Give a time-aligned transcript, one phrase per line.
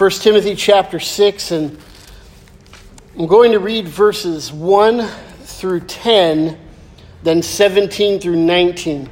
[0.00, 1.78] 1 Timothy chapter 6, and
[3.18, 5.06] I'm going to read verses 1
[5.42, 6.58] through 10,
[7.22, 9.10] then 17 through 19.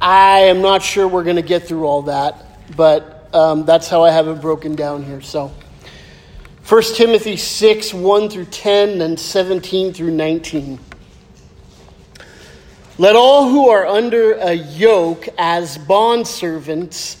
[0.00, 4.04] I am not sure we're going to get through all that, but um, that's how
[4.04, 5.20] I have it broken down here.
[5.20, 5.52] So,
[6.68, 10.78] 1 Timothy 6, 1 through 10, then 17 through 19.
[12.98, 17.20] Let all who are under a yoke as bondservants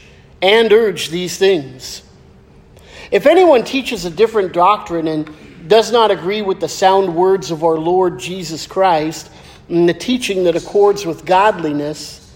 [0.41, 2.03] and urge these things.
[3.11, 5.29] If anyone teaches a different doctrine and
[5.67, 9.29] does not agree with the sound words of our Lord Jesus Christ
[9.69, 12.33] and the teaching that accords with godliness,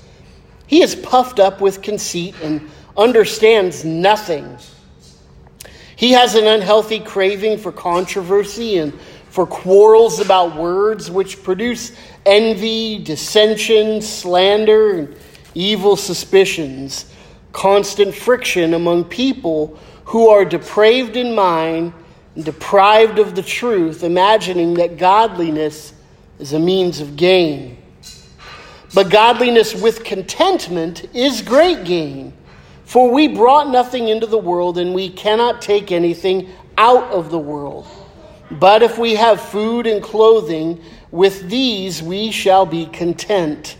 [0.68, 4.58] he is puffed up with conceit and understands nothing.
[5.96, 8.94] He has an unhealthy craving for controversy and
[9.30, 11.92] for quarrels about words, which produce
[12.26, 15.16] envy, dissension, slander, and
[15.54, 17.12] evil suspicions
[17.56, 21.94] constant friction among people who are depraved in mind,
[22.38, 25.94] deprived of the truth, imagining that godliness
[26.38, 27.78] is a means of gain.
[28.94, 32.34] But godliness with contentment is great gain.
[32.84, 37.40] For we brought nothing into the world, and we cannot take anything out of the
[37.40, 37.88] world.
[38.52, 43.78] But if we have food and clothing, with these we shall be content.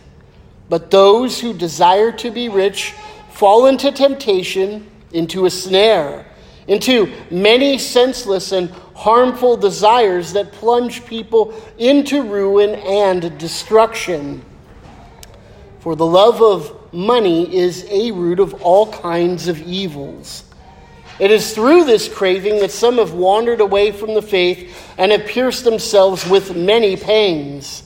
[0.70, 2.94] But those who desire to be rich
[3.36, 6.24] fall into temptation, into a snare,
[6.68, 14.42] into many senseless and harmful desires that plunge people into ruin and destruction.
[15.80, 20.44] For the love of money is a root of all kinds of evils.
[21.18, 25.26] It is through this craving that some have wandered away from the faith and have
[25.26, 27.82] pierced themselves with many pangs.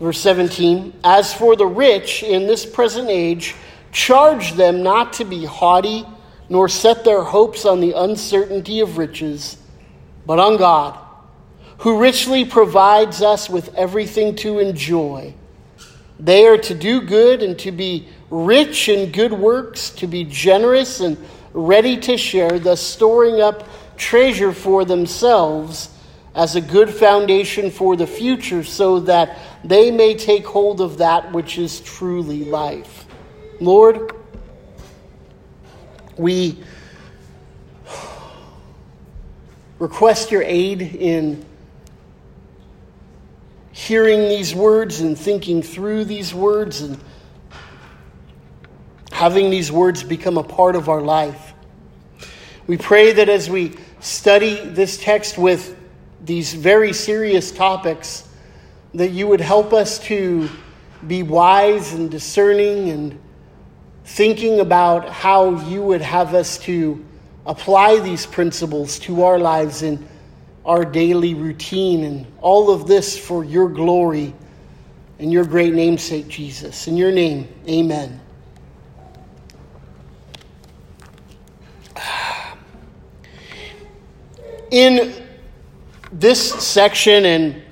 [0.00, 3.54] Verse 17 As for the rich in this present age,
[3.92, 6.06] Charge them not to be haughty,
[6.48, 9.56] nor set their hopes on the uncertainty of riches,
[10.26, 10.98] but on God,
[11.78, 15.34] who richly provides us with everything to enjoy.
[16.18, 21.00] They are to do good and to be rich in good works, to be generous
[21.00, 21.16] and
[21.52, 25.88] ready to share, thus storing up treasure for themselves
[26.34, 31.32] as a good foundation for the future, so that they may take hold of that
[31.32, 32.99] which is truly life.
[33.60, 34.12] Lord,
[36.16, 36.58] we
[39.78, 41.44] request your aid in
[43.72, 46.98] hearing these words and thinking through these words and
[49.12, 51.52] having these words become a part of our life.
[52.66, 55.76] We pray that as we study this text with
[56.24, 58.26] these very serious topics,
[58.94, 60.48] that you would help us to
[61.06, 63.18] be wise and discerning and
[64.04, 67.04] thinking about how you would have us to
[67.46, 70.06] apply these principles to our lives in
[70.64, 74.34] our daily routine and all of this for your glory
[75.18, 76.86] and your great namesake, Jesus.
[76.86, 78.20] In your name, amen.
[84.70, 85.12] In
[86.12, 87.62] this section, and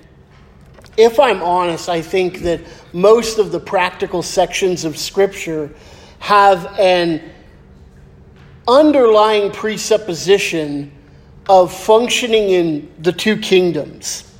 [0.97, 2.61] if I'm honest, I think that
[2.93, 5.71] most of the practical sections of Scripture
[6.19, 7.23] have an
[8.67, 10.93] underlying presupposition
[11.49, 14.31] of functioning in the two kingdoms.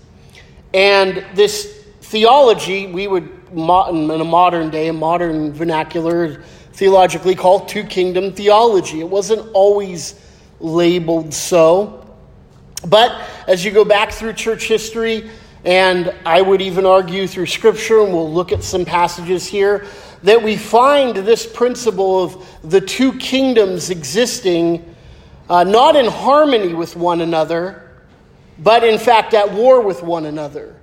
[0.75, 7.85] And this theology, we would, in a modern day, a modern vernacular, theologically called two
[7.85, 9.01] kingdom theology.
[9.01, 10.15] It wasn't always
[10.61, 12.07] labeled so.
[12.87, 15.31] But as you go back through church history,
[15.65, 19.87] and I would even argue through scripture, and we'll look at some passages here,
[20.23, 24.95] that we find this principle of the two kingdoms existing
[25.49, 27.91] uh, not in harmony with one another,
[28.59, 30.77] but in fact at war with one another.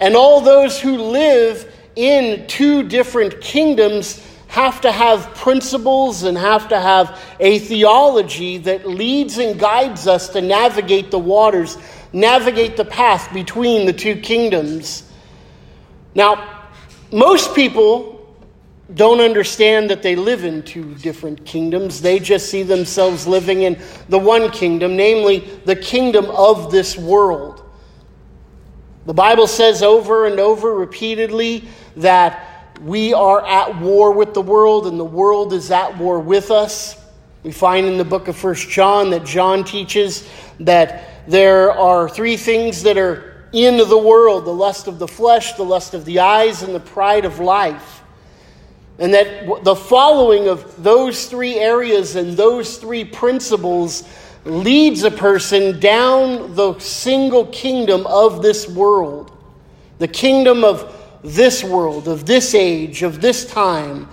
[0.00, 6.68] And all those who live in two different kingdoms have to have principles and have
[6.68, 11.78] to have a theology that leads and guides us to navigate the waters,
[12.12, 15.08] navigate the path between the two kingdoms.
[16.14, 16.61] Now,
[17.12, 18.18] most people
[18.94, 22.00] don't understand that they live in two different kingdoms.
[22.00, 27.62] They just see themselves living in the one kingdom, namely the kingdom of this world.
[29.06, 34.86] The Bible says over and over repeatedly that we are at war with the world
[34.86, 36.96] and the world is at war with us.
[37.42, 40.28] We find in the book of First John that John teaches
[40.60, 45.52] that there are three things that are in the world the lust of the flesh,
[45.54, 48.02] the lust of the eyes, and the pride of life.
[48.98, 54.08] And that the following of those three areas and those three principles
[54.44, 59.30] leads a person down the single kingdom of this world.
[59.98, 64.08] The kingdom of this world, of this age, of this time,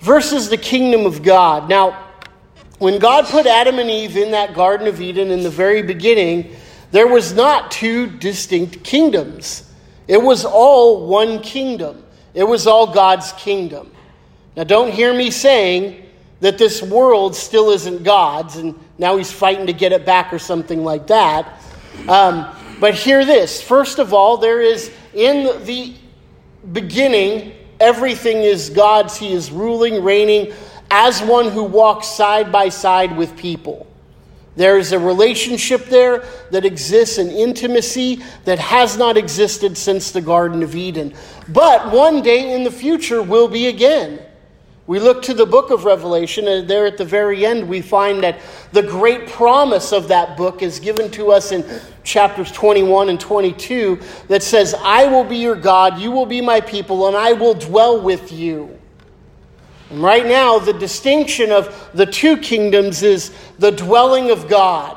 [0.00, 1.68] versus the kingdom of God.
[1.68, 2.08] Now,
[2.78, 6.56] when God put Adam and Eve in that Garden of Eden in the very beginning,
[6.92, 9.68] there was not two distinct kingdoms.
[10.06, 12.04] It was all one kingdom.
[12.34, 13.90] It was all God's kingdom.
[14.56, 16.06] Now, don't hear me saying
[16.40, 20.38] that this world still isn't God's and now he's fighting to get it back or
[20.38, 21.60] something like that.
[22.08, 22.46] Um,
[22.78, 23.62] but hear this.
[23.62, 25.94] First of all, there is in the
[26.72, 29.16] beginning, everything is God's.
[29.16, 30.52] He is ruling, reigning
[30.90, 33.86] as one who walks side by side with people.
[34.54, 40.20] There is a relationship there that exists, an intimacy that has not existed since the
[40.20, 41.14] Garden of Eden.
[41.48, 44.20] But one day in the future will be again.
[44.86, 48.22] We look to the book of Revelation, and there at the very end, we find
[48.24, 48.40] that
[48.72, 51.64] the great promise of that book is given to us in
[52.02, 56.60] chapters 21 and 22 that says, I will be your God, you will be my
[56.60, 58.76] people, and I will dwell with you.
[59.92, 64.96] And right now, the distinction of the two kingdoms is the dwelling of God.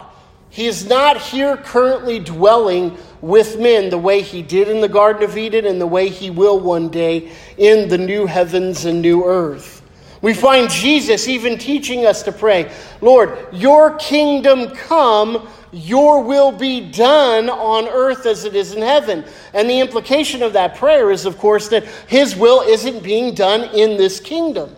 [0.49, 5.23] He is not here currently dwelling with men the way he did in the Garden
[5.23, 9.25] of Eden and the way he will one day in the new heavens and new
[9.25, 9.81] earth.
[10.21, 12.71] We find Jesus even teaching us to pray,
[13.01, 19.25] Lord, your kingdom come, your will be done on earth as it is in heaven.
[19.53, 23.75] And the implication of that prayer is, of course, that his will isn't being done
[23.75, 24.73] in this kingdom.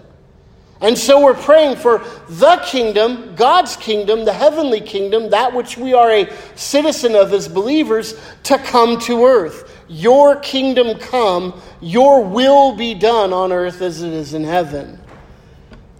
[0.79, 5.93] And so we're praying for the kingdom, God's kingdom, the heavenly kingdom, that which we
[5.93, 9.85] are a citizen of as believers, to come to earth.
[9.87, 14.99] Your kingdom come, your will be done on earth as it is in heaven.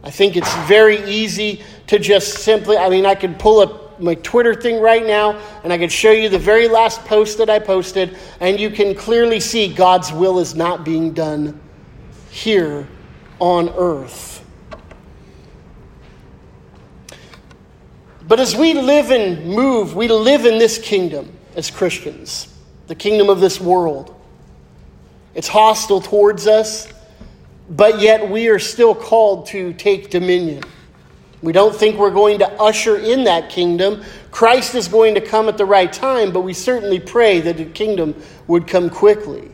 [0.03, 4.13] I think it's very easy to just simply, I mean, I could pull up my
[4.15, 7.57] Twitter thing right now and I could show you the very last post that I
[7.57, 11.59] posted, and you can clearly see God's will is not being done
[12.29, 12.87] here
[13.39, 14.36] on earth.
[18.27, 22.53] But as we live and move, we live in this kingdom as Christians,
[22.87, 24.13] the kingdom of this world.
[25.33, 26.91] It's hostile towards us,
[27.69, 30.63] but yet we are still called to take dominion.
[31.41, 34.03] We don't think we're going to usher in that kingdom.
[34.31, 37.65] Christ is going to come at the right time, but we certainly pray that the
[37.65, 38.13] kingdom
[38.47, 39.51] would come quickly.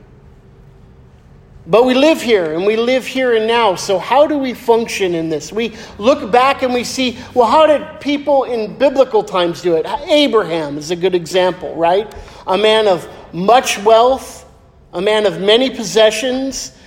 [1.65, 3.75] But we live here and we live here and now.
[3.75, 5.54] So, how do we function in this?
[5.54, 9.86] We look back and we see, well, how did people in biblical times do it?
[9.86, 12.13] Abraham is a good example, right?
[12.48, 14.45] A man of much wealth,
[14.92, 16.77] a man of many possessions,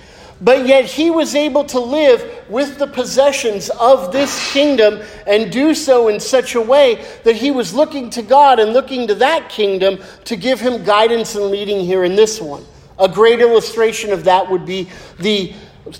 [0.42, 5.74] but yet he was able to live with the possessions of this kingdom and do
[5.74, 9.48] so in such a way that he was looking to God and looking to that
[9.48, 12.62] kingdom to give him guidance and leading here in this one.
[12.98, 14.88] A great illustration of that would be
[15.18, 15.54] the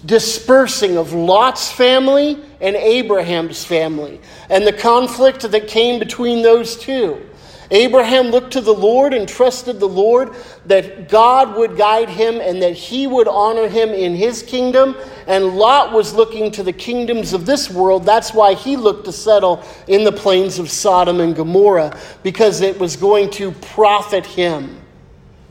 [0.05, 7.23] dispersing of Lot's family and Abraham's family and the conflict that came between those two.
[7.71, 10.37] Abraham looked to the Lord and trusted the Lord
[10.67, 14.97] that God would guide him and that he would honor him in his kingdom.
[15.27, 18.05] And Lot was looking to the kingdoms of this world.
[18.05, 22.79] That's why he looked to settle in the plains of Sodom and Gomorrah, because it
[22.79, 24.81] was going to profit him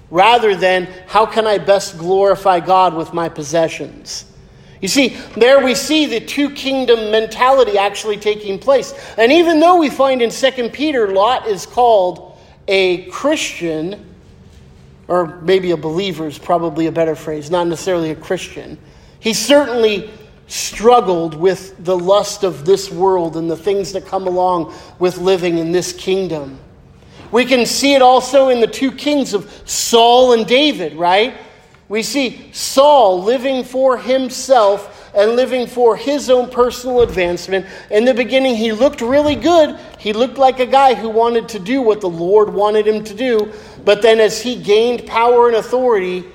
[0.09, 4.25] rather than how can I best glorify God with my possessions.
[4.81, 8.93] You see, there we see the two kingdom mentality actually taking place.
[9.17, 14.05] And even though we find in 2 Peter, Lot is called a Christian,
[15.07, 18.77] or maybe a believer is probably a better phrase, not necessarily a Christian,
[19.19, 20.12] he certainly
[20.47, 25.57] struggled with the lust of this world and the things that come along with living
[25.57, 26.59] in this kingdom.
[27.32, 31.36] We can see it also in the two kings of Saul and David, right?
[31.88, 37.65] We see Saul living for himself and living for his own personal advancement.
[37.89, 39.79] In the beginning, he looked really good.
[39.98, 43.13] He looked like a guy who wanted to do what the Lord wanted him to
[43.13, 43.53] do.
[43.86, 46.25] But then, as he gained power and authority,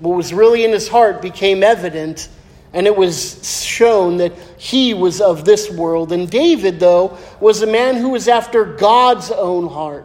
[0.00, 2.28] what was really in his heart became evident,
[2.72, 6.12] And it was shown that he was of this world.
[6.12, 10.04] And David, though, was a man who was after God's own heart,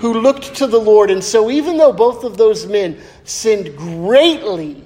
[0.00, 1.10] who looked to the Lord.
[1.10, 4.84] And so, even though both of those men sinned greatly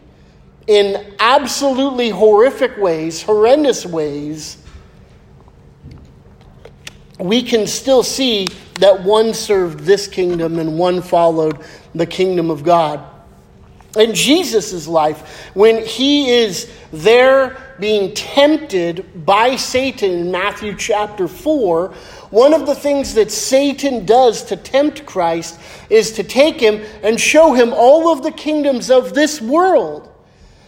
[0.66, 4.58] in absolutely horrific ways, horrendous ways,
[7.18, 12.62] we can still see that one served this kingdom and one followed the kingdom of
[12.62, 13.04] God.
[13.96, 21.94] In Jesus' life, when he is there being tempted by Satan in Matthew chapter 4,
[22.30, 25.58] one of the things that Satan does to tempt Christ
[25.88, 30.12] is to take him and show him all of the kingdoms of this world.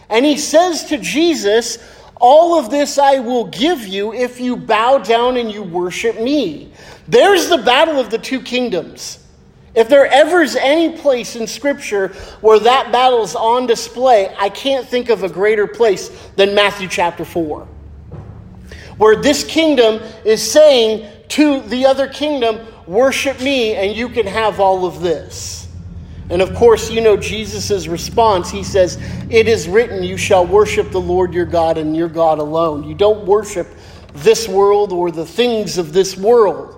[0.09, 1.77] And he says to Jesus,
[2.19, 6.73] All of this I will give you if you bow down and you worship me.
[7.07, 9.19] There's the battle of the two kingdoms.
[9.73, 12.09] If there ever is any place in Scripture
[12.41, 16.89] where that battle is on display, I can't think of a greater place than Matthew
[16.89, 17.67] chapter 4.
[18.97, 24.59] Where this kingdom is saying to the other kingdom, Worship me, and you can have
[24.59, 25.67] all of this.
[26.29, 28.49] And of course, you know Jesus' response.
[28.49, 28.97] He says,
[29.29, 32.83] It is written, You shall worship the Lord your God and your God alone.
[32.83, 33.67] You don't worship
[34.13, 36.77] this world or the things of this world.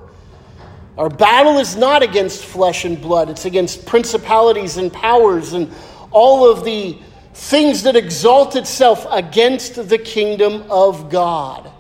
[0.98, 5.74] Our battle is not against flesh and blood, it's against principalities and powers and
[6.12, 6.98] all of the
[7.34, 11.73] things that exalt itself against the kingdom of God.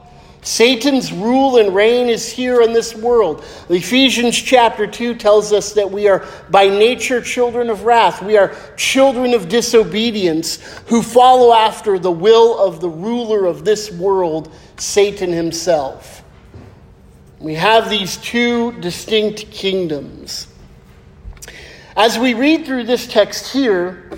[0.43, 3.43] Satan's rule and reign is here in this world.
[3.69, 8.21] Ephesians chapter 2 tells us that we are by nature children of wrath.
[8.21, 10.57] We are children of disobedience
[10.88, 16.23] who follow after the will of the ruler of this world, Satan himself.
[17.39, 20.47] We have these two distinct kingdoms.
[21.95, 24.09] As we read through this text here,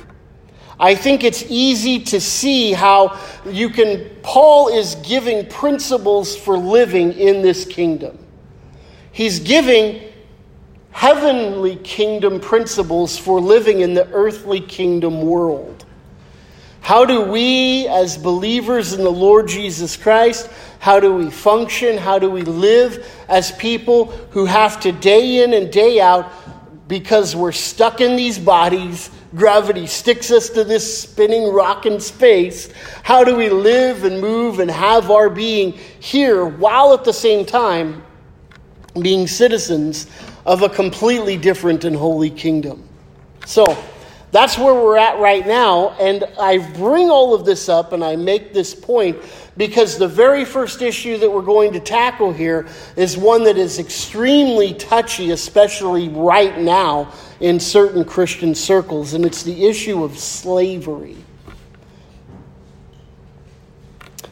[0.79, 7.13] I think it's easy to see how you can, Paul is giving principles for living
[7.13, 8.17] in this kingdom.
[9.11, 10.01] He's giving
[10.91, 15.85] heavenly kingdom principles for living in the earthly kingdom world.
[16.81, 21.97] How do we, as believers in the Lord Jesus Christ, how do we function?
[21.97, 26.31] How do we live as people who have to day in and day out,
[26.87, 32.69] because we're stuck in these bodies, gravity sticks us to this spinning rock in space.
[33.03, 37.45] How do we live and move and have our being here while at the same
[37.45, 38.03] time
[39.01, 40.07] being citizens
[40.45, 42.87] of a completely different and holy kingdom?
[43.45, 43.65] So,
[44.35, 45.91] that's where we're at right now.
[45.91, 49.17] And I bring all of this up and I make this point
[49.55, 53.79] because the very first issue that we're going to tackle here is one that is
[53.79, 61.15] extremely touchy, especially right now in certain Christian circles, and it's the issue of slavery.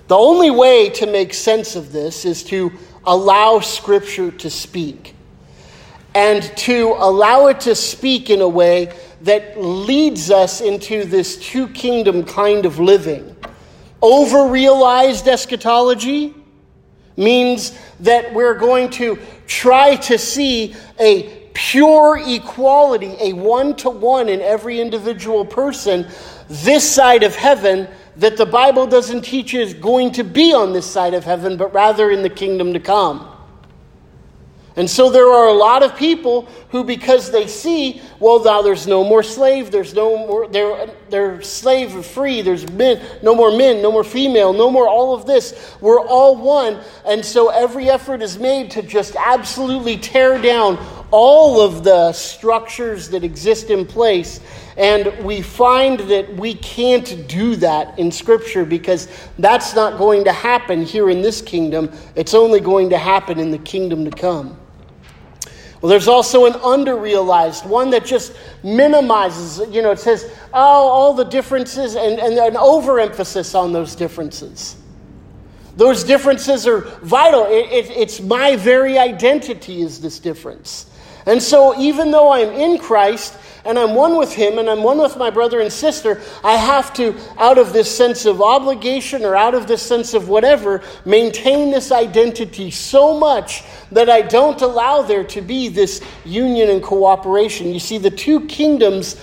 [0.09, 2.73] The only way to make sense of this is to
[3.05, 5.15] allow Scripture to speak
[6.13, 8.93] and to allow it to speak in a way
[9.23, 13.35] that leads us into this two kingdom kind of living.
[14.01, 16.35] Over realized eschatology
[17.15, 24.27] means that we're going to try to see a pure equality, a one to one
[24.27, 26.07] in every individual person,
[26.49, 27.87] this side of heaven,
[28.17, 31.73] that the Bible doesn't teach is going to be on this side of heaven, but
[31.73, 33.32] rather in the kingdom to come.
[34.75, 38.87] And so there are a lot of people who, because they see, well, now there's
[38.87, 43.83] no more slave, there's no more, they're, they're slave free, there's men, no more men,
[43.83, 45.75] no more female, no more all of this.
[45.79, 46.79] We're all one.
[47.05, 53.09] And so every effort is made to just absolutely tear down all of the structures
[53.09, 54.39] that exist in place.
[54.75, 60.33] And we find that we can't do that in Scripture because that's not going to
[60.33, 61.91] happen here in this kingdom.
[62.15, 64.57] It's only going to happen in the kingdom to come.
[65.83, 70.23] Well, there's also an underrealized one that just minimizes, you know, it says,
[70.53, 74.77] oh, all the differences and, and an overemphasis on those differences.
[75.75, 77.47] Those differences are vital.
[77.47, 80.89] It, it, it's my very identity is this difference.
[81.25, 84.97] And so, even though I'm in Christ, and I'm one with him and I'm one
[84.97, 89.35] with my brother and sister, I have to, out of this sense of obligation or
[89.35, 95.01] out of this sense of whatever, maintain this identity so much that I don't allow
[95.01, 97.73] there to be this union and cooperation.
[97.73, 99.15] You see, the two kingdoms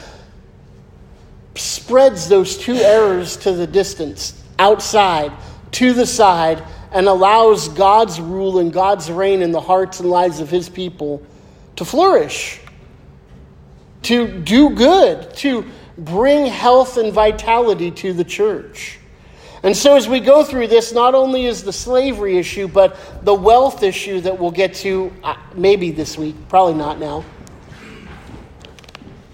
[1.54, 5.32] spreads those two errors to the distance, outside,
[5.72, 10.40] to the side, and allows God's rule and God's reign in the hearts and lives
[10.40, 11.22] of his people
[11.76, 12.60] to flourish
[14.02, 15.64] to do good, to
[15.98, 18.98] bring health and vitality to the church.
[19.62, 23.34] And so, as we go through this, not only is the slavery issue, but the
[23.34, 27.24] wealth issue that we'll get to uh, maybe this week, probably not now.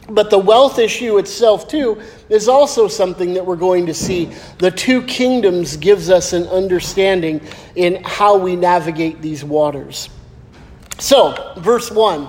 [0.08, 4.32] But the wealth issue itself, too, is also something that we're going to see.
[4.58, 7.40] The two kingdoms gives us an understanding
[7.76, 10.08] in how we navigate these waters.
[10.98, 12.28] So, verse 1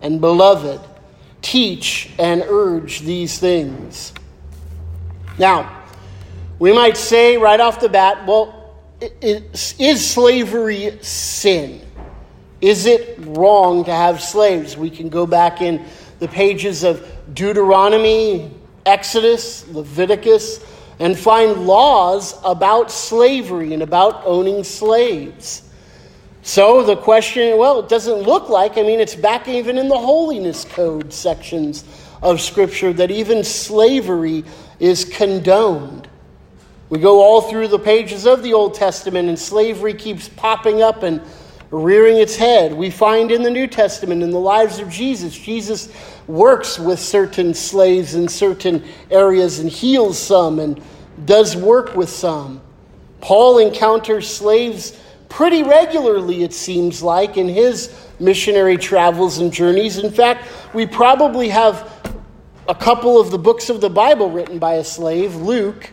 [0.00, 0.80] and beloved.
[1.42, 4.12] Teach and urge these things.
[5.38, 5.84] Now,
[6.58, 8.74] we might say right off the bat, well,
[9.20, 11.82] is slavery sin?
[12.60, 14.76] Is it wrong to have slaves?
[14.76, 15.84] We can go back in
[16.18, 18.50] the pages of Deuteronomy,
[18.86, 20.64] Exodus, Leviticus,
[20.98, 25.65] and find laws about slavery and about owning slaves.
[26.46, 29.98] So the question, well, it doesn't look like, I mean, it's back even in the
[29.98, 31.82] holiness code sections
[32.22, 34.44] of Scripture that even slavery
[34.78, 36.08] is condoned.
[36.88, 41.02] We go all through the pages of the Old Testament, and slavery keeps popping up
[41.02, 41.20] and
[41.72, 42.72] rearing its head.
[42.72, 45.92] We find in the New Testament, in the lives of Jesus, Jesus
[46.28, 50.80] works with certain slaves in certain areas and heals some and
[51.24, 52.60] does work with some.
[53.20, 54.96] Paul encounters slaves
[55.28, 59.98] pretty regularly, it seems like, in his missionary travels and journeys.
[59.98, 61.92] In fact, we probably have
[62.68, 65.90] a couple of the books of the Bible written by a slave, Luke.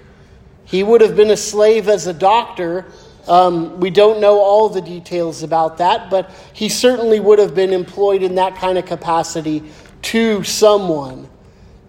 [0.65, 2.85] He would have been a slave as a doctor.
[3.27, 7.73] Um, we don't know all the details about that, but he certainly would have been
[7.73, 9.63] employed in that kind of capacity
[10.03, 11.29] to someone.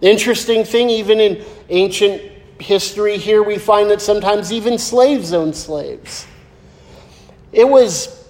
[0.01, 2.21] Interesting thing, even in ancient
[2.59, 6.27] history here, we find that sometimes even slaves owned slaves.
[7.55, 8.25] It was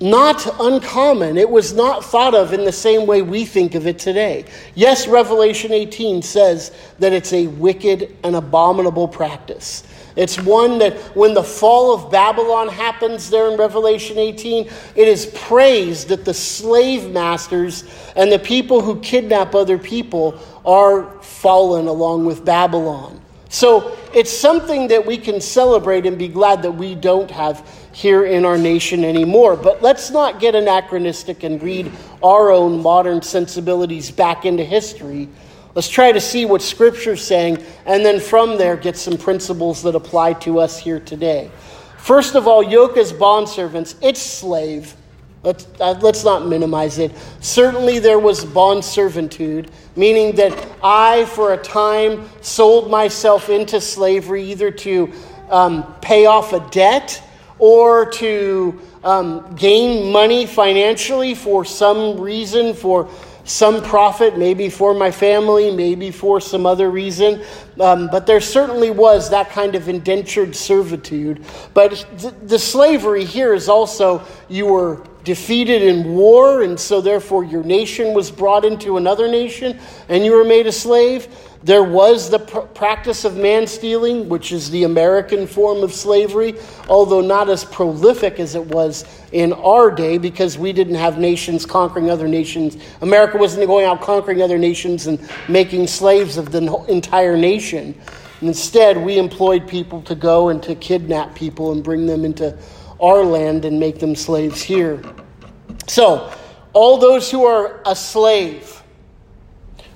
[0.00, 1.38] not uncommon.
[1.38, 4.44] It was not thought of in the same way we think of it today.
[4.74, 9.84] Yes, Revelation 18 says that it's a wicked and abominable practice.
[10.16, 15.26] It's one that when the fall of Babylon happens there in Revelation 18, it is
[15.26, 17.84] praised that the slave masters
[18.16, 20.36] and the people who kidnap other people
[20.66, 23.20] are fallen along with Babylon.
[23.48, 28.24] So it's something that we can celebrate and be glad that we don't have here
[28.26, 29.56] in our nation anymore.
[29.56, 31.90] But let's not get anachronistic and read
[32.22, 35.28] our own modern sensibilities back into history.
[35.74, 39.94] Let's try to see what Scripture's saying, and then from there get some principles that
[39.94, 41.50] apply to us here today.
[41.98, 44.94] First of all, yoke as bondservants, it's slave.
[45.42, 47.12] Let's, uh, let's not minimize it.
[47.40, 54.50] Certainly, there was bond servitude, meaning that I, for a time, sold myself into slavery
[54.50, 55.12] either to
[55.48, 57.22] um, pay off a debt
[57.58, 63.08] or to um, gain money financially for some reason, for
[63.44, 67.42] some profit, maybe for my family, maybe for some other reason.
[67.80, 71.44] Um, but there certainly was that kind of indentured servitude.
[71.72, 77.44] But th- the slavery here is also you were defeated in war, and so therefore
[77.44, 81.28] your nation was brought into another nation, and you were made a slave.
[81.62, 86.54] There was the pr- practice of man stealing, which is the American form of slavery,
[86.88, 91.66] although not as prolific as it was in our day because we didn't have nations
[91.66, 92.78] conquering other nations.
[93.02, 97.94] America wasn't going out conquering other nations and making slaves of the entire nation.
[98.40, 102.56] Instead, we employed people to go and to kidnap people and bring them into
[103.00, 105.02] our land and make them slaves here.
[105.86, 106.32] So,
[106.72, 108.78] all those who are a slave,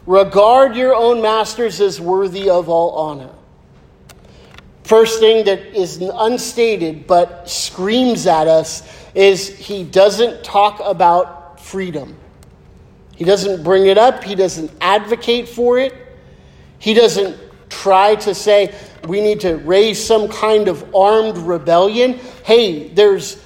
[0.06, 3.30] Regard your own masters as worthy of all honor.
[4.82, 8.82] First thing that is unstated but screams at us
[9.14, 12.16] is he doesn't talk about freedom.
[13.14, 15.94] He doesn't bring it up, he doesn't advocate for it,
[16.80, 17.38] he doesn't
[17.68, 18.74] try to say
[19.06, 22.18] we need to raise some kind of armed rebellion.
[22.44, 23.42] Hey, there's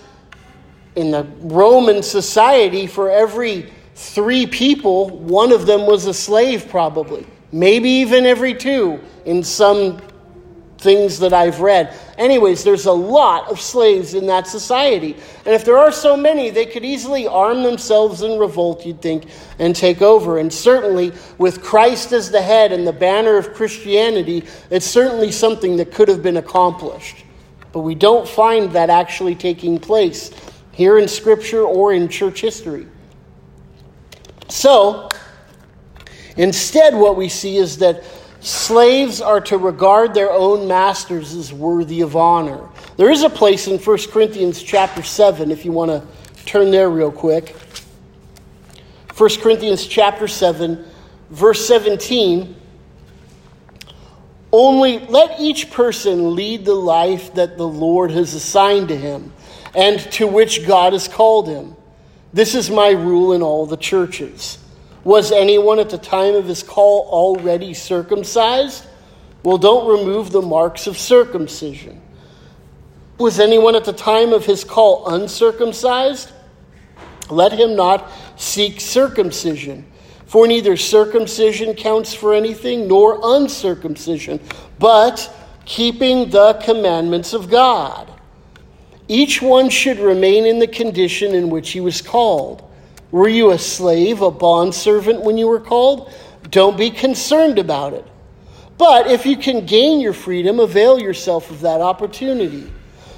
[0.96, 7.26] in the Roman society for every three people, one of them was a slave, probably.
[7.52, 10.00] Maybe even every two in some
[10.86, 11.92] things that I've read.
[12.16, 15.16] Anyways, there's a lot of slaves in that society.
[15.44, 19.26] And if there are so many, they could easily arm themselves in revolt, you'd think,
[19.58, 20.38] and take over.
[20.38, 25.76] And certainly, with Christ as the head and the banner of Christianity, it's certainly something
[25.78, 27.24] that could have been accomplished.
[27.72, 30.30] But we don't find that actually taking place
[30.70, 32.86] here in Scripture or in church history.
[34.46, 35.08] So,
[36.36, 38.04] instead, what we see is that
[38.46, 42.68] slaves are to regard their own masters as worthy of honor.
[42.96, 46.06] There is a place in 1 Corinthians chapter 7, if you want to
[46.44, 47.56] turn there real quick.
[49.16, 50.84] 1 Corinthians chapter 7,
[51.30, 52.54] verse 17.
[54.52, 59.32] Only let each person lead the life that the Lord has assigned to him
[59.74, 61.74] and to which God has called him.
[62.32, 64.58] This is my rule in all the churches.
[65.06, 68.84] Was anyone at the time of his call already circumcised?
[69.44, 72.02] Well, don't remove the marks of circumcision.
[73.16, 76.32] Was anyone at the time of his call uncircumcised?
[77.30, 79.86] Let him not seek circumcision.
[80.26, 84.40] For neither circumcision counts for anything nor uncircumcision,
[84.80, 85.32] but
[85.64, 88.12] keeping the commandments of God.
[89.06, 92.65] Each one should remain in the condition in which he was called.
[93.10, 96.12] Were you a slave, a bondservant when you were called?
[96.50, 98.04] Don't be concerned about it.
[98.78, 102.70] But if you can gain your freedom, avail yourself of that opportunity.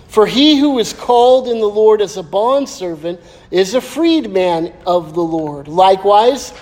[0.08, 3.20] For he who is called in the Lord as a bondservant
[3.50, 5.68] is a freedman of the Lord.
[5.68, 6.54] Likewise,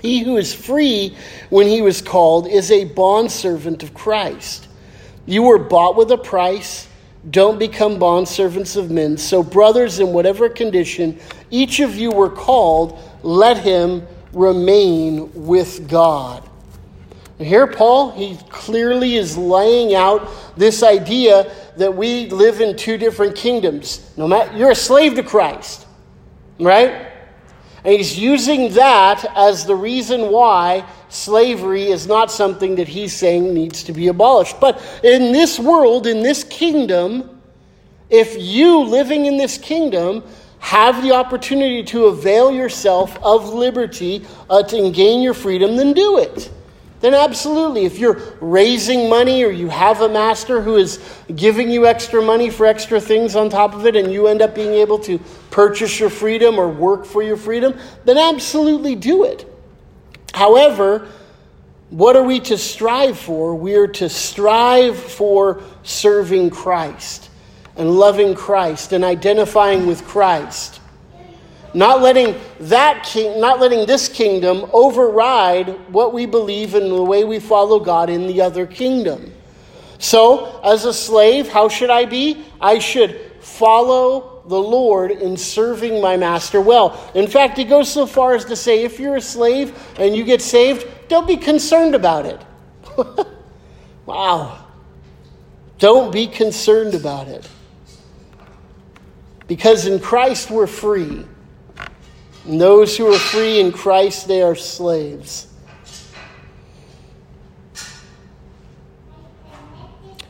[0.00, 1.16] he who is free
[1.50, 4.68] when he was called is a bondservant of Christ.
[5.26, 6.88] You were bought with a price.
[7.30, 9.16] Don't become bondservants of men.
[9.16, 11.18] So, brothers, in whatever condition
[11.50, 16.48] each of you were called, let him remain with God.
[17.38, 23.36] Here, Paul, he clearly is laying out this idea that we live in two different
[23.36, 24.10] kingdoms.
[24.16, 25.86] No matter you're a slave to Christ,
[26.58, 27.12] right?
[27.84, 33.54] And he's using that as the reason why slavery is not something that he's saying
[33.54, 34.60] needs to be abolished.
[34.60, 37.40] But in this world, in this kingdom,
[38.10, 40.22] if you living in this kingdom
[40.58, 46.18] have the opportunity to avail yourself of liberty uh, to gain your freedom, then do
[46.18, 46.50] it.
[47.00, 50.98] Then, absolutely, if you're raising money or you have a master who is
[51.34, 54.54] giving you extra money for extra things on top of it, and you end up
[54.54, 55.18] being able to
[55.50, 59.55] purchase your freedom or work for your freedom, then absolutely do it.
[60.36, 61.08] However,
[61.88, 63.54] what are we to strive for?
[63.54, 67.30] We are to strive for serving Christ
[67.74, 70.80] and loving Christ and identifying with Christ.
[71.72, 77.24] Not letting that king, not letting this kingdom override what we believe in the way
[77.24, 79.32] we follow God in the other kingdom.
[79.96, 82.44] So, as a slave, how should I be?
[82.60, 87.10] I should follow the Lord in serving my master well.
[87.14, 90.24] In fact, he goes so far as to say if you're a slave and you
[90.24, 92.40] get saved, don't be concerned about it.
[94.06, 94.64] wow.
[95.78, 97.48] Don't be concerned about it.
[99.46, 101.24] Because in Christ we're free.
[102.44, 105.48] And those who are free in Christ, they are slaves.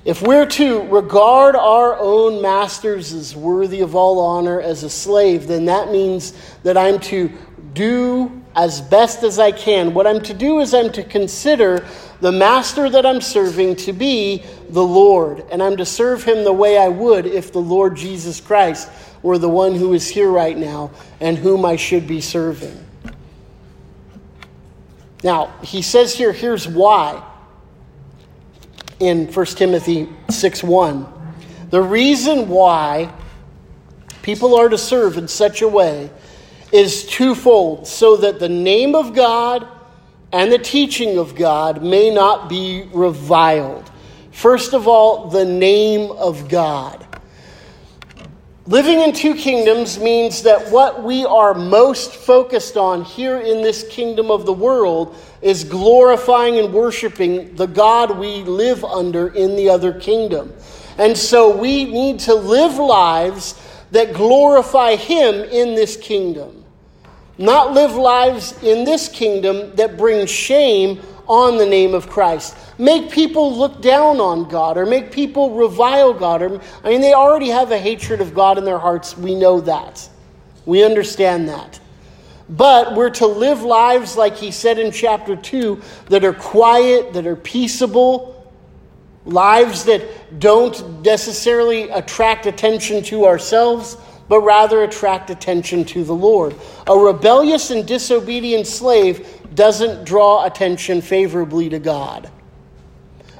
[0.06, 5.48] If we're to regard our own masters as worthy of all honor as a slave,
[5.48, 7.32] then that means that I'm to
[7.72, 9.94] do as best as I can.
[9.94, 11.84] What I'm to do is I'm to consider
[12.20, 16.52] the master that I'm serving to be the Lord, and I'm to serve him the
[16.52, 18.88] way I would if the Lord Jesus Christ
[19.22, 22.80] were the one who is here right now and whom I should be serving.
[25.24, 27.24] Now, he says here, here's why
[29.00, 31.06] in 1 Timothy 6 1.
[31.70, 33.12] The reason why
[34.22, 36.10] people are to serve in such a way
[36.72, 39.66] is twofold so that the name of God
[40.32, 43.90] and the teaching of God may not be reviled.
[44.32, 47.05] First of all, the name of God.
[48.68, 53.86] Living in two kingdoms means that what we are most focused on here in this
[53.88, 59.68] kingdom of the world is glorifying and worshiping the God we live under in the
[59.68, 60.52] other kingdom.
[60.98, 63.54] And so we need to live lives
[63.92, 66.64] that glorify Him in this kingdom,
[67.38, 73.10] not live lives in this kingdom that bring shame on the name of Christ make
[73.10, 76.42] people look down on God or make people revile God.
[76.42, 79.16] Or, I mean, they already have a hatred of God in their hearts.
[79.16, 80.08] We know that.
[80.64, 81.80] We understand that.
[82.48, 87.26] But we're to live lives, like he said in chapter 2, that are quiet, that
[87.26, 88.32] are peaceable,
[89.24, 93.96] lives that don't necessarily attract attention to ourselves,
[94.28, 96.54] but rather attract attention to the Lord.
[96.86, 102.30] A rebellious and disobedient slave doesn't draw attention favorably to God.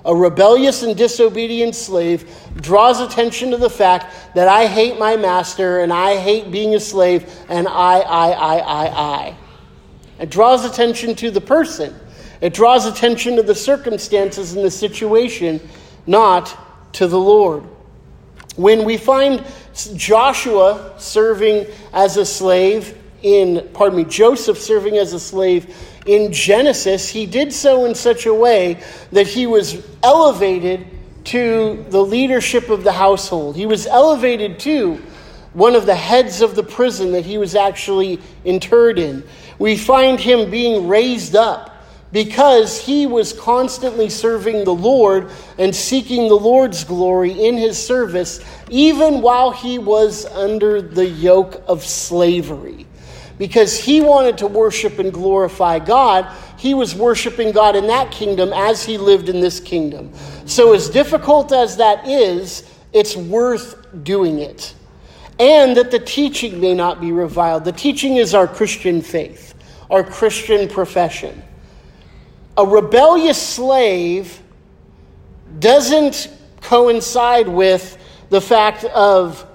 [0.04, 5.80] A rebellious and disobedient slave draws attention to the fact that I hate my master
[5.80, 9.36] and I hate being a slave and I, I, I, I, I.
[10.20, 11.94] It draws attention to the person.
[12.40, 15.60] It draws attention to the circumstances and the situation,
[16.06, 16.56] not
[16.94, 17.64] to the Lord.
[18.56, 19.44] When we find
[19.96, 25.74] Joshua serving as a slave in, pardon me, Joseph serving as a slave
[26.06, 28.80] in Genesis, he did so in such a way
[29.12, 30.86] that he was elevated
[31.24, 33.56] to the leadership of the household.
[33.56, 35.02] He was elevated to
[35.52, 39.24] one of the heads of the prison that he was actually interred in.
[39.58, 41.72] We find him being raised up
[42.12, 48.40] because he was constantly serving the Lord and seeking the Lord's glory in his service,
[48.70, 52.86] even while he was under the yoke of slavery
[53.38, 56.30] because he wanted to worship and glorify God.
[56.58, 60.12] He was worshiping God in that kingdom as he lived in this kingdom.
[60.46, 64.74] So, as difficult as that is, it's worth doing it.
[65.38, 67.64] And that the teaching may not be reviled.
[67.64, 69.54] The teaching is our Christian faith,
[69.90, 71.42] our Christian profession.
[72.56, 74.40] A rebellious slave
[75.58, 76.30] doesn't
[76.62, 77.98] coincide with
[78.30, 79.46] the fact of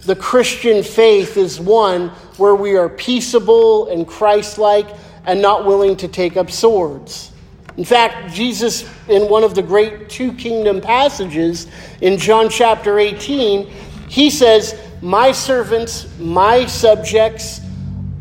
[0.00, 4.88] the Christian faith is one where we are peaceable and Christ like
[5.24, 7.32] and not willing to take up swords.
[7.76, 11.66] In fact, Jesus, in one of the great two kingdom passages
[12.00, 13.66] in John chapter 18,
[14.08, 17.60] he says, My servants, my subjects,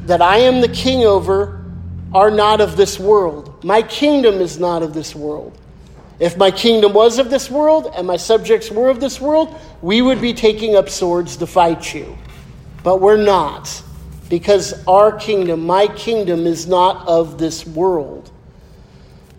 [0.02, 1.66] that I am the king over,
[2.14, 3.64] are not of this world.
[3.64, 5.58] My kingdom is not of this world.
[6.20, 10.02] If my kingdom was of this world and my subjects were of this world, we
[10.02, 12.18] would be taking up swords to fight you.
[12.84, 13.84] But we're not,
[14.30, 18.32] because our kingdom, my kingdom, is not of this world.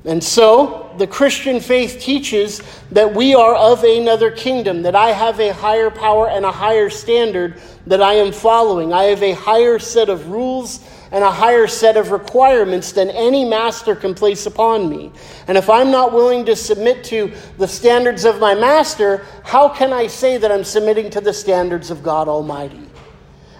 [0.05, 5.41] And so, the Christian faith teaches that we are of another kingdom, that I have
[5.41, 8.93] a higher power and a higher standard that I am following.
[8.93, 13.45] I have a higher set of rules and a higher set of requirements than any
[13.45, 15.11] master can place upon me.
[15.49, 19.93] And if I'm not willing to submit to the standards of my master, how can
[19.93, 22.86] I say that I'm submitting to the standards of God Almighty?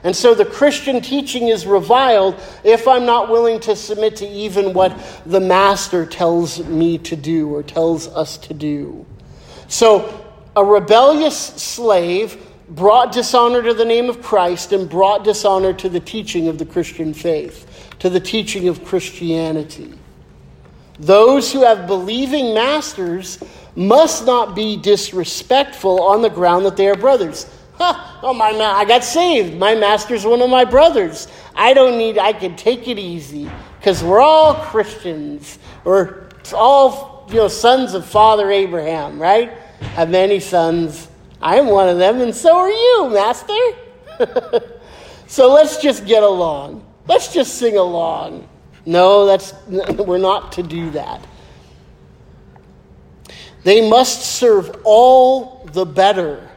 [0.07, 4.73] And so the Christian teaching is reviled if I'm not willing to submit to even
[4.73, 9.05] what the master tells me to do or tells us to do.
[9.67, 15.89] So a rebellious slave brought dishonor to the name of Christ and brought dishonor to
[15.89, 19.93] the teaching of the Christian faith, to the teaching of Christianity.
[21.01, 23.43] Those who have believing masters
[23.75, 27.51] must not be disrespectful on the ground that they are brothers.
[27.79, 29.57] Oh, my ma- I got saved.
[29.59, 31.29] My master's one of my brothers.
[31.55, 35.59] I don't need, I can take it easy because we're all Christians.
[35.85, 39.53] We're all, you know, sons of Father Abraham, right?
[39.81, 41.09] I have many sons
[41.41, 43.55] I am one of them, and so are you, Master.
[45.27, 46.85] so let's just get along.
[47.07, 48.49] Let's just sing along.
[48.85, 51.25] No, that's we're not to do that.
[53.65, 56.49] They must serve all the better.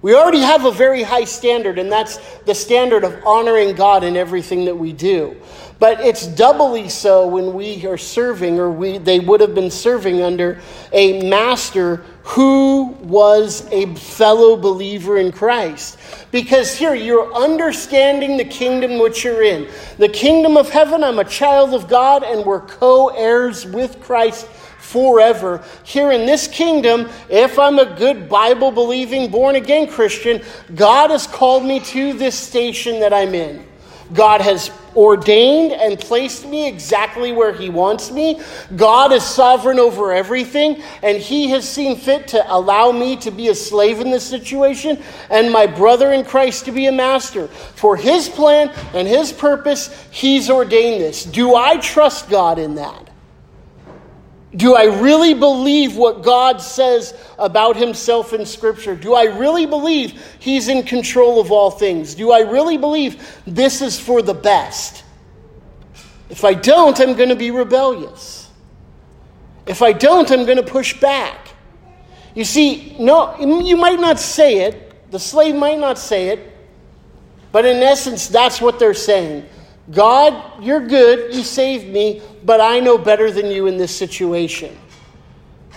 [0.00, 4.16] We already have a very high standard, and that's the standard of honoring God in
[4.16, 5.36] everything that we do.
[5.80, 10.22] But it's doubly so when we are serving, or we, they would have been serving
[10.22, 10.60] under
[10.92, 15.98] a master who was a fellow believer in Christ.
[16.30, 19.68] Because here you're understanding the kingdom which you're in.
[19.98, 24.46] The kingdom of heaven, I'm a child of God, and we're co heirs with Christ
[24.88, 25.62] forever.
[25.84, 30.42] Here in this kingdom, if I'm a good Bible believing, born again Christian,
[30.74, 33.66] God has called me to this station that I'm in.
[34.14, 38.40] God has ordained and placed me exactly where He wants me.
[38.74, 43.48] God is sovereign over everything, and He has seen fit to allow me to be
[43.48, 47.48] a slave in this situation and my brother in Christ to be a master.
[47.48, 51.24] For His plan and His purpose, He's ordained this.
[51.24, 53.07] Do I trust God in that?
[54.56, 58.94] Do I really believe what God says about himself in Scripture?
[58.94, 62.14] Do I really believe he's in control of all things?
[62.14, 65.04] Do I really believe this is for the best?
[66.30, 68.48] If I don't, I'm going to be rebellious.
[69.66, 71.48] If I don't, I'm going to push back.
[72.34, 76.54] You see, no, you might not say it, the slave might not say it,
[77.52, 79.46] but in essence, that's what they're saying.
[79.90, 84.76] God, you're good, you saved me, but I know better than you in this situation.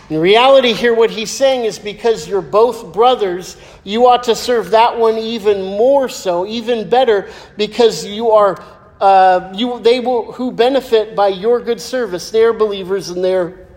[0.09, 4.71] In reality, here, what he's saying is because you're both brothers, you ought to serve
[4.71, 8.61] that one even more so, even better, because you are.
[8.99, 13.67] Uh, you, they will, who benefit by your good service, they are believers and they're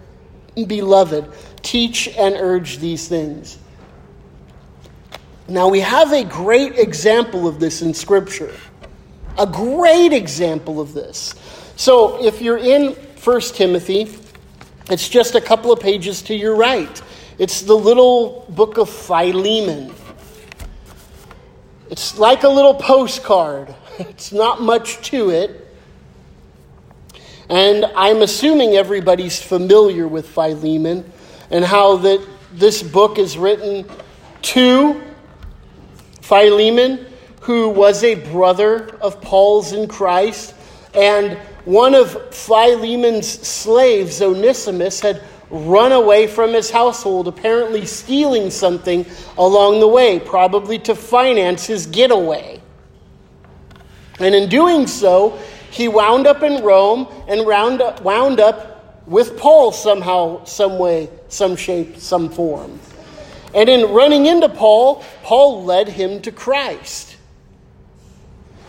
[0.67, 1.33] beloved.
[1.63, 3.59] Teach and urge these things.
[5.49, 8.53] Now, we have a great example of this in Scripture.
[9.37, 11.35] A great example of this.
[11.77, 14.17] So, if you're in 1 Timothy,
[14.91, 17.03] it's just a couple of pages to your right.
[17.39, 19.93] It's the little book of Philemon.
[21.91, 25.61] It's like a little postcard, it's not much to it.
[27.49, 31.11] And I'm assuming everybody's familiar with Philemon
[31.51, 33.85] and how that this book is written
[34.43, 35.03] to
[36.21, 37.07] Philemon,
[37.45, 40.55] who was a brother of Paul's in Christ,
[40.95, 49.05] and one of Philemon's slaves, Onesimus, had run away from his household, apparently stealing something
[49.37, 52.63] along the way, probably to finance his getaway.
[54.19, 55.39] And in doing so,
[55.71, 61.11] he wound up in Rome and wound up, wound up with Paul somehow, some way,
[61.29, 62.81] some shape, some form.
[63.55, 67.14] And in running into Paul, Paul led him to Christ.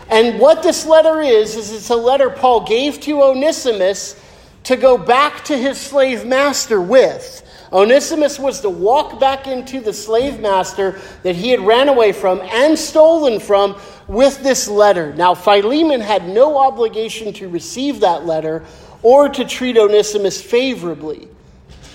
[0.08, 4.20] And what this letter is, is it's a letter Paul gave to Onesimus
[4.64, 7.42] to go back to his slave master with.
[7.72, 12.40] Onesimus was to walk back into the slave master that he had ran away from
[12.40, 15.12] and stolen from with this letter.
[15.14, 18.64] Now, Philemon had no obligation to receive that letter
[19.02, 21.28] or to treat Onesimus favorably.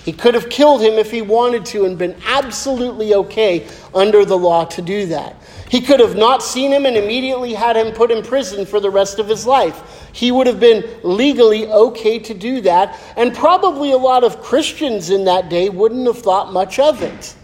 [0.04, 4.36] He could have killed him if he wanted to and been absolutely okay under the
[4.36, 5.36] law to do that.
[5.68, 8.90] He could have not seen him and immediately had him put in prison for the
[8.90, 10.10] rest of his life.
[10.12, 15.08] He would have been legally okay to do that, and probably a lot of Christians
[15.08, 17.34] in that day wouldn't have thought much of it.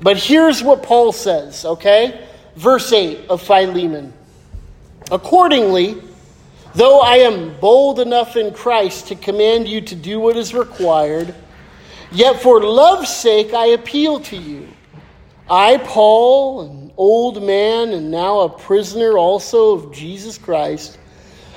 [0.00, 2.26] But here's what Paul says, okay?
[2.56, 4.12] Verse 8 of Philemon.
[5.10, 6.02] Accordingly,
[6.74, 11.34] though I am bold enough in Christ to command you to do what is required,
[12.10, 14.68] yet for love's sake I appeal to you.
[15.48, 20.98] I, Paul, an old man and now a prisoner also of Jesus Christ,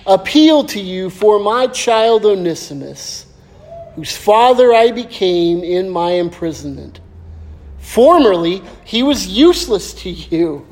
[0.05, 3.25] appeal to you for my child Onesimus,
[3.95, 6.99] whose father I became in my imprisonment.
[7.79, 10.65] Formerly, he was useless to you,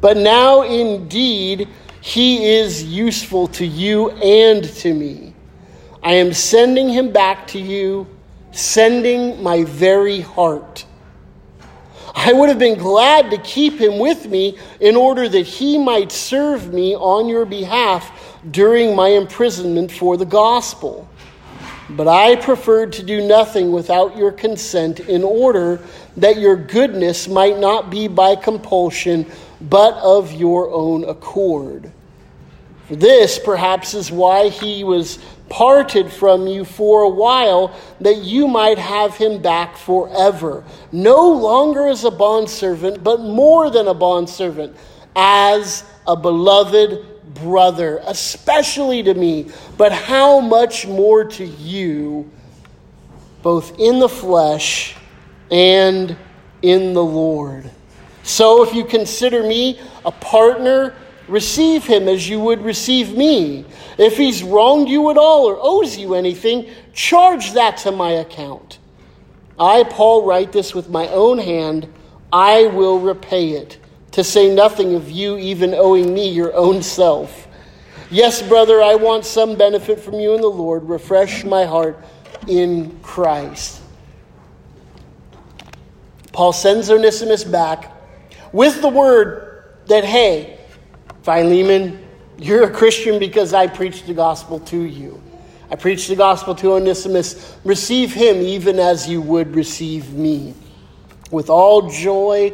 [0.00, 1.68] but now indeed
[2.02, 5.32] he is useful to you and to me.
[6.02, 8.08] I am sending him back to you,
[8.50, 10.84] sending my very heart.
[12.12, 16.10] I would have been glad to keep him with me in order that he might
[16.10, 21.08] serve me on your behalf during my imprisonment for the gospel.
[21.88, 25.80] But I preferred to do nothing without your consent in order
[26.16, 29.30] that your goodness might not be by compulsion,
[29.68, 31.90] but of your own accord.
[32.88, 38.48] For this, perhaps, is why he was parted from you for a while, that you
[38.48, 44.74] might have him back forever, no longer as a bondservant, but more than a bondservant,
[45.14, 52.30] as a beloved brother, especially to me, but how much more to you,
[53.42, 54.96] both in the flesh
[55.50, 56.16] and
[56.62, 57.70] in the Lord.
[58.22, 60.94] So if you consider me a partner,
[61.28, 63.64] receive him as you would receive me.
[63.98, 68.78] If he's wronged you at all or owes you anything, charge that to my account.
[69.58, 71.92] I, Paul, write this with my own hand.
[72.32, 73.78] I will repay it,
[74.12, 77.48] to say nothing of you even owing me your own self.
[78.10, 80.84] Yes, brother, I want some benefit from you in the Lord.
[80.84, 82.02] Refresh my heart
[82.46, 83.80] in Christ.
[86.32, 87.91] Paul sends Onesimus back
[88.52, 90.58] with the word that, hey,
[91.22, 92.06] Philemon,
[92.38, 95.22] you're a Christian because I preached the gospel to you.
[95.70, 97.56] I preached the gospel to Onesimus.
[97.64, 100.54] Receive him even as you would receive me.
[101.30, 102.52] With all joy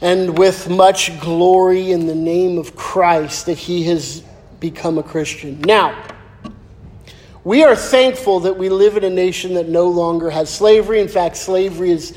[0.00, 4.22] and with much glory in the name of Christ that he has
[4.58, 5.60] become a Christian.
[5.60, 6.02] Now,
[7.42, 11.00] we are thankful that we live in a nation that no longer has slavery.
[11.00, 12.16] In fact, slavery has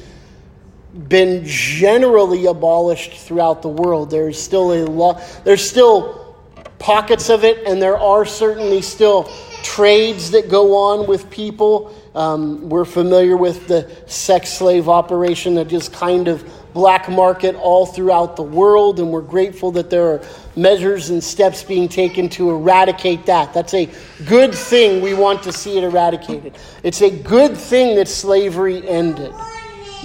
[1.07, 4.09] been generally abolished throughout the world.
[4.09, 6.35] There's still a lot, there's still
[6.79, 9.29] pockets of it, and there are certainly still
[9.63, 11.93] trades that go on with people.
[12.15, 17.85] Um, we're familiar with the sex slave operation that is kind of black market all
[17.85, 20.21] throughout the world, and we're grateful that there are
[20.55, 23.53] measures and steps being taken to eradicate that.
[23.53, 23.89] That's a
[24.25, 25.01] good thing.
[25.01, 26.57] We want to see it eradicated.
[26.83, 29.33] It's a good thing that slavery ended.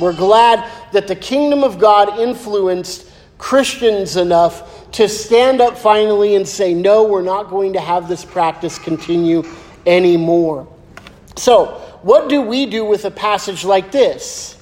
[0.01, 6.47] We're glad that the kingdom of God influenced Christians enough to stand up finally and
[6.47, 9.43] say, no, we're not going two have this practice continue
[9.87, 10.69] anymore.
[11.37, 14.57] So, what do we do with a passage like this?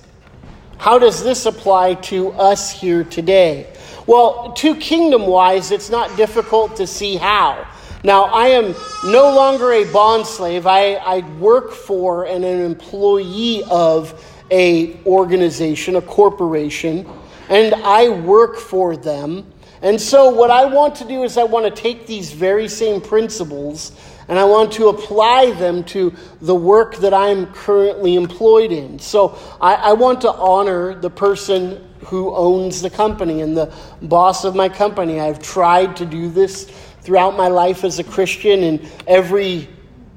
[0.78, 3.72] How does this apply to us here today?
[4.06, 7.66] Well, to kingdom wise, it's not difficult to see how.
[8.02, 8.74] Now, I am
[9.04, 10.66] no longer a bond slave.
[10.66, 17.06] I, I work for and an employee of a organization, a corporation,
[17.48, 19.52] and I work for them.
[19.82, 23.00] And so, what I want to do is, I want to take these very same
[23.00, 23.92] principles
[24.28, 28.98] and I want to apply them to the work that I'm currently employed in.
[28.98, 33.72] So, I, I want to honor the person who owns the company and the
[34.02, 35.20] boss of my company.
[35.20, 36.64] I've tried to do this
[37.00, 39.68] throughout my life as a Christian in every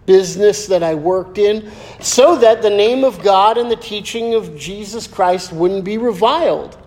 [0.05, 4.57] business that I worked in so that the name of God and the teaching of
[4.57, 6.77] Jesus Christ wouldn't be reviled.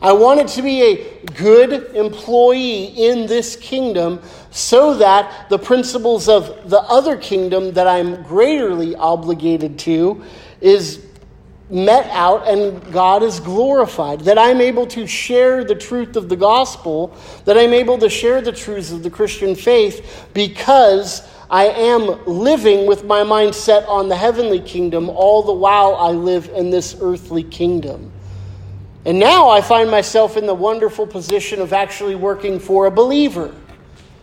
[0.00, 6.68] I wanted to be a good employee in this kingdom so that the principles of
[6.68, 10.24] the other kingdom that I'm greatly obligated to
[10.60, 11.06] is
[11.70, 14.22] met out and God is glorified.
[14.22, 18.40] That I'm able to share the truth of the gospel, that I'm able to share
[18.40, 24.08] the truths of the Christian faith because I am living with my mind set on
[24.08, 28.10] the heavenly kingdom all the while I live in this earthly kingdom.
[29.04, 33.54] And now I find myself in the wonderful position of actually working for a believer.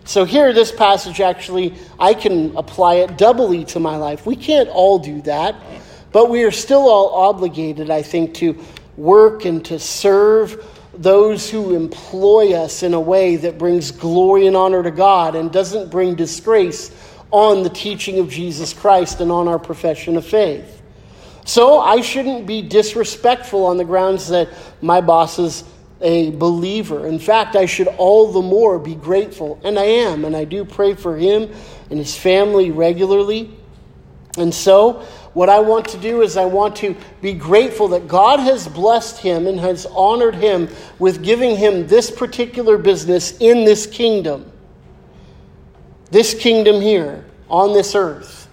[0.06, 4.26] So here, this passage actually, I can apply it doubly to my life.
[4.26, 5.56] We can't all do that,
[6.12, 8.58] but we are still all obligated, I think, to
[8.98, 10.66] work and to serve
[10.96, 15.52] those who employ us in a way that brings glory and honor to God and
[15.52, 16.90] doesn't bring disgrace
[17.32, 20.82] on the teaching of Jesus Christ and on our profession of faith.
[21.46, 24.50] So I shouldn't be disrespectful on the grounds that
[24.82, 25.64] my boss is
[26.02, 27.08] a believer.
[27.08, 30.64] In fact, I should all the more be grateful, and I am, and I do
[30.64, 31.52] pray for him
[31.90, 33.52] and his family regularly.
[34.38, 38.40] And so, what I want to do is I want to be grateful that God
[38.40, 43.86] has blessed him and has honored him with giving him this particular business in this
[43.86, 44.52] kingdom
[46.12, 48.48] this kingdom here on this earth.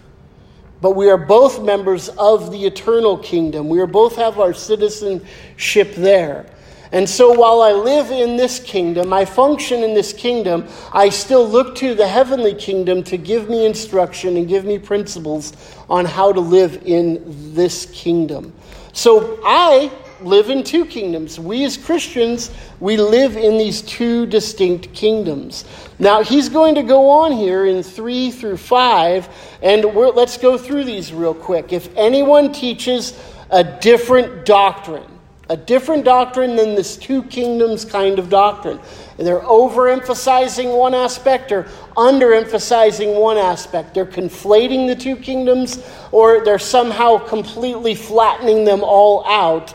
[0.81, 3.69] But we are both members of the eternal kingdom.
[3.69, 6.47] We are both have our citizenship there.
[6.93, 11.47] And so while I live in this kingdom, I function in this kingdom, I still
[11.49, 15.53] look to the heavenly kingdom to give me instruction and give me principles
[15.91, 18.53] on how to live in this kingdom.
[18.93, 19.91] So I
[20.21, 21.39] live in two kingdoms.
[21.39, 22.51] We as Christians,
[22.81, 25.65] we live in these two distinct kingdoms.
[25.99, 29.29] Now, he's going to go on here in 3 through 5,
[29.63, 31.73] and let's go through these real quick.
[31.73, 33.19] If anyone teaches
[33.51, 35.05] a different doctrine,
[35.49, 38.81] a different doctrine than this two kingdoms kind of doctrine.
[39.17, 41.65] They're overemphasizing one aspect or
[41.97, 43.95] underemphasizing one aspect.
[43.95, 49.73] They're conflating the two kingdoms or they're somehow completely flattening them all out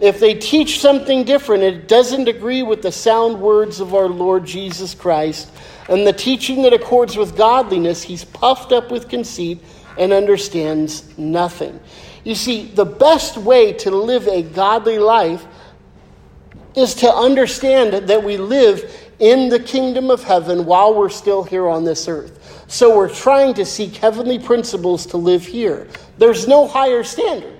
[0.00, 4.44] if they teach something different, it doesn't agree with the sound words of our Lord
[4.44, 5.50] Jesus Christ
[5.88, 9.62] and the teaching that accords with godliness, he's puffed up with conceit
[9.98, 11.78] and understands nothing.
[12.24, 15.44] You see, the best way to live a godly life
[16.74, 21.68] is to understand that we live in the kingdom of heaven while we're still here
[21.68, 22.64] on this earth.
[22.68, 25.88] So we're trying to seek heavenly principles to live here.
[26.18, 27.55] There's no higher standard.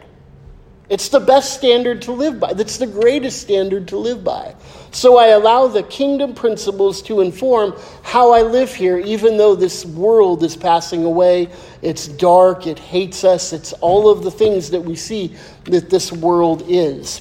[0.88, 2.52] It's the best standard to live by.
[2.52, 4.54] That's the greatest standard to live by.
[4.92, 9.84] So I allow the kingdom principles to inform how I live here, even though this
[9.84, 11.48] world is passing away.
[11.82, 15.34] It's dark, it hates us, it's all of the things that we see
[15.64, 17.20] that this world is.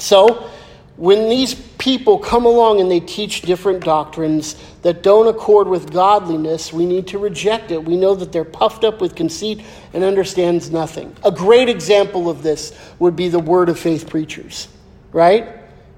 [0.00, 0.50] So,
[0.96, 6.72] when these people come along and they teach different doctrines that don't accord with godliness,
[6.72, 7.84] we need to reject it.
[7.84, 11.14] We know that they're puffed up with conceit and understands nothing.
[11.22, 14.68] A great example of this would be the word of faith preachers,
[15.12, 15.48] right?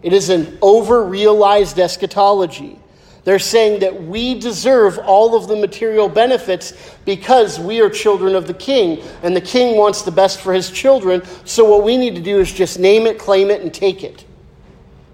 [0.02, 2.78] It is an over realized eschatology.
[3.22, 6.72] They're saying that we deserve all of the material benefits
[7.04, 10.70] because we are children of the king, and the king wants the best for his
[10.70, 11.22] children.
[11.44, 14.24] So, what we need to do is just name it, claim it, and take it.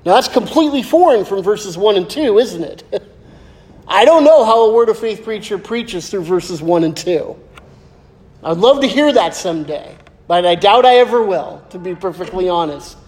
[0.04, 2.84] Now, that's completely foreign from verses 1 and 2, isn't it?
[3.88, 7.36] I don't know how a Word of Faith preacher preaches through verses 1 and 2.
[8.42, 9.96] I'd love to hear that someday,
[10.26, 12.98] but I doubt I ever will, to be perfectly honest.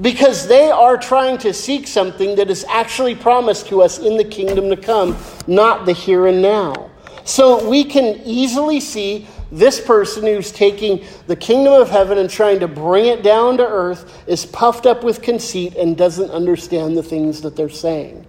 [0.00, 4.24] because they are trying to seek something that is actually promised to us in the
[4.24, 5.16] kingdom to come,
[5.46, 6.90] not the here and now.
[7.24, 12.60] So we can easily see this person who's taking the kingdom of heaven and trying
[12.60, 17.02] to bring it down to earth is puffed up with conceit and doesn't understand the
[17.02, 18.26] things that they're saying.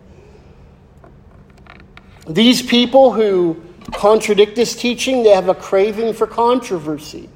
[2.28, 3.62] These people who
[3.94, 7.30] contradict this teaching, they have a craving for controversy.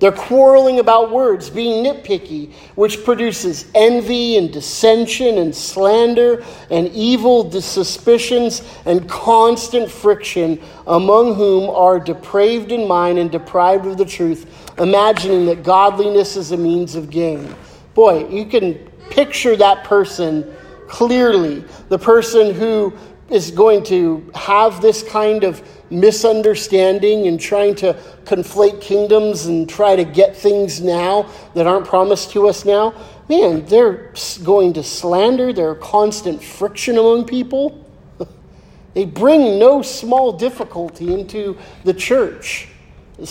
[0.00, 7.50] They're quarreling about words, being nitpicky, which produces envy and dissension and slander and evil
[7.60, 14.70] suspicions and constant friction, among whom are depraved in mind and deprived of the truth,
[14.78, 17.52] imagining that godliness is a means of gain.
[17.94, 18.74] Boy, you can
[19.10, 20.48] picture that person
[20.86, 21.64] clearly.
[21.88, 22.92] The person who
[23.30, 29.96] is going to have this kind of misunderstanding and trying to conflate kingdoms and try
[29.96, 32.94] to get things now that aren't promised to us now,
[33.28, 34.12] man, they're
[34.44, 37.84] going to slander, there are constant friction among people.
[38.94, 42.68] they bring no small difficulty into the church.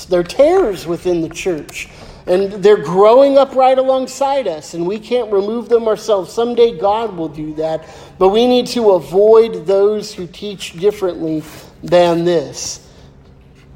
[0.10, 1.90] They're tares within the church.
[2.28, 6.34] And they're growing up right alongside us, and we can't remove them ourselves.
[6.34, 7.88] Someday God will do that.
[8.18, 11.44] But we need to avoid those who teach differently
[11.82, 12.86] than this.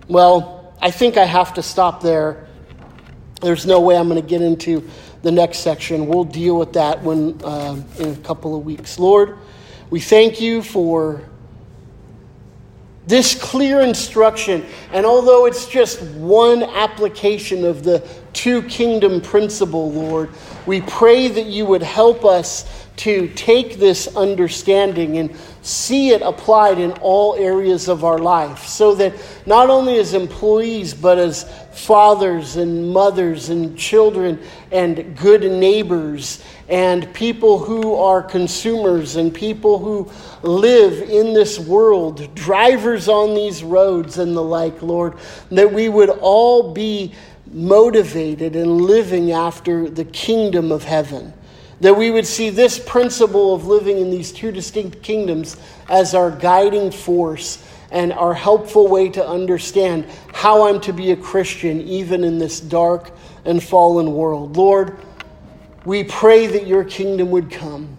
[0.09, 2.47] Well, I think I have to stop there.
[3.41, 4.87] There's no way I'm going to get into
[5.21, 6.07] the next section.
[6.07, 8.99] We'll deal with that when uh, in a couple of weeks.
[8.99, 9.37] Lord,
[9.89, 11.21] we thank you for
[13.07, 14.65] this clear instruction.
[14.91, 20.29] And although it's just one application of the two kingdom principle, Lord,
[20.65, 26.77] we pray that you would help us to take this understanding and see it applied
[26.77, 29.11] in all areas of our life so that
[29.47, 34.39] not only as employees, but as fathers and mothers and children
[34.71, 40.07] and good neighbors and people who are consumers and people who
[40.43, 45.15] live in this world, drivers on these roads and the like, Lord,
[45.49, 47.15] that we would all be
[47.47, 51.33] motivated and living after the kingdom of heaven
[51.81, 55.57] that we would see this principle of living in these two distinct kingdoms
[55.89, 61.15] as our guiding force and our helpful way to understand how I'm to be a
[61.15, 63.11] Christian even in this dark
[63.45, 64.55] and fallen world.
[64.55, 64.97] Lord,
[65.83, 67.97] we pray that your kingdom would come,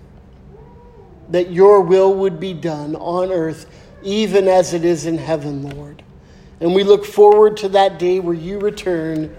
[1.28, 3.66] that your will would be done on earth
[4.03, 6.03] even as it is in heaven, Lord.
[6.61, 9.35] And we look forward to that day where you return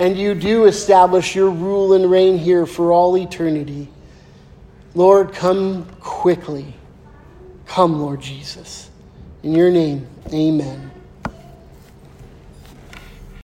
[0.00, 3.86] and you do establish your rule and reign here for all eternity.
[4.94, 6.72] Lord, come quickly.
[7.66, 8.88] Come, Lord Jesus.
[9.42, 10.89] In your name, amen.